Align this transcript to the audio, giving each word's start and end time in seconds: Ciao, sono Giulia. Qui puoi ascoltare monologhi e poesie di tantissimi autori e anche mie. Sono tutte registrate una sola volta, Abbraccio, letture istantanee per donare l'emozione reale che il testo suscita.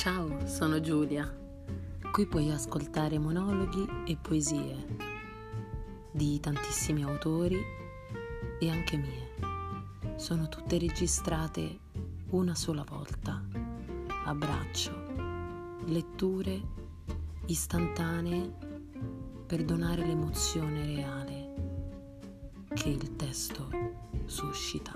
Ciao, 0.00 0.46
sono 0.46 0.80
Giulia. 0.80 1.30
Qui 2.10 2.24
puoi 2.24 2.50
ascoltare 2.50 3.18
monologhi 3.18 3.86
e 4.06 4.16
poesie 4.16 4.96
di 6.10 6.40
tantissimi 6.40 7.02
autori 7.02 7.58
e 8.58 8.70
anche 8.70 8.96
mie. 8.96 10.16
Sono 10.16 10.48
tutte 10.48 10.78
registrate 10.78 11.80
una 12.30 12.54
sola 12.54 12.82
volta, 12.82 13.44
Abbraccio, 14.24 14.90
letture 15.84 16.62
istantanee 17.44 18.50
per 19.44 19.64
donare 19.64 20.06
l'emozione 20.06 20.86
reale 20.86 21.54
che 22.72 22.88
il 22.88 23.16
testo 23.16 23.68
suscita. 24.24 24.94